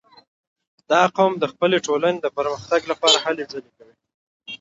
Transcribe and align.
•دا 0.91 1.01
قوم 1.15 1.33
د 1.39 1.43
خپلې 1.53 1.77
ټولنې 1.87 2.19
د 2.21 2.27
پرمختګ 2.37 2.81
لپاره 2.91 3.17
هلې 3.25 3.43
ځلې 3.51 3.71
کوي. 3.77 3.95